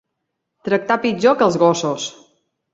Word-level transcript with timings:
Tractar 0.69 0.97
pitjor 1.05 1.39
que 1.43 1.47
als 1.51 1.61
gossos. 1.67 2.11